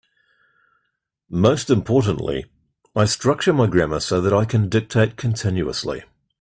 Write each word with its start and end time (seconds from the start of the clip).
Most 1.29 1.69
importantly, 1.69 2.45
I 2.95 3.05
structure 3.05 3.53
my 3.53 3.67
grammar 3.67 3.99
so 3.99 4.19
that 4.21 4.33
I 4.33 4.45
can 4.45 4.67
dictate 4.67 5.15
continuously. 5.15 6.01